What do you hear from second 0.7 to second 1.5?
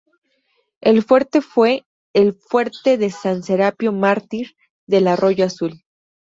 El fuerte